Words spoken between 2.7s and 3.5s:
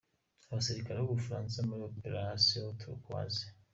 Turquoise